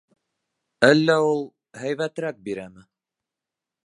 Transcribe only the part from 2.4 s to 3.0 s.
бирәме?